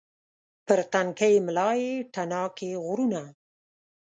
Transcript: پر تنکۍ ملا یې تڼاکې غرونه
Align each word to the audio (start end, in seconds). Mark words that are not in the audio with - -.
پر 0.65 0.79
تنکۍ 0.93 1.35
ملا 1.45 1.69
یې 1.81 1.91
تڼاکې 2.13 2.69
غرونه 2.85 3.21